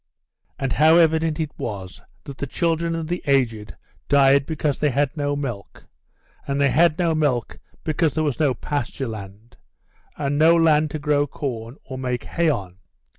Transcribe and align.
And 0.57 0.73
how 0.73 0.97
evident 0.97 1.39
it 1.39 1.51
was 1.59 2.01
that 2.23 2.39
the 2.39 2.47
children 2.47 2.95
and 2.95 3.07
the 3.07 3.21
aged 3.27 3.75
died 4.09 4.47
because 4.47 4.79
they 4.79 4.89
had 4.89 5.15
no 5.15 5.35
milk, 5.35 5.85
and 6.47 6.59
they 6.59 6.71
had 6.71 6.97
no 6.97 7.13
milk 7.13 7.59
because 7.83 8.15
there 8.15 8.23
was 8.23 8.39
no 8.39 8.55
pasture 8.55 9.07
land, 9.07 9.57
and 10.17 10.39
no 10.39 10.55
land 10.55 10.89
to 10.89 10.97
grow 10.97 11.27
corn 11.27 11.77
or 11.83 11.99
make 11.99 12.23
hay 12.23 12.49
on. 12.49 12.77